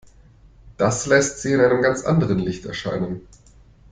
Das 0.79 1.05
lässt 1.05 1.43
sie 1.43 1.53
in 1.53 1.59
einem 1.61 1.83
ganz 1.83 2.03
anderem 2.05 2.39
Licht 2.39 2.65
erscheinen. 2.65 3.21